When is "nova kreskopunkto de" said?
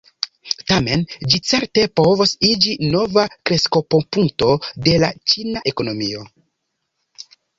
2.95-4.95